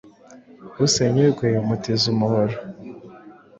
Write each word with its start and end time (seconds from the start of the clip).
Usenya 0.85 1.19
urwe 1.25 1.47
umutiza 1.61 2.05
umuhoro 2.13 2.45
rwose”. 2.53 2.59